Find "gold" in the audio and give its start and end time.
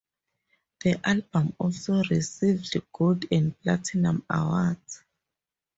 2.91-3.25